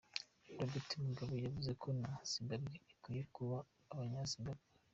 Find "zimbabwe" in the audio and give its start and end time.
2.31-2.75, 4.33-4.67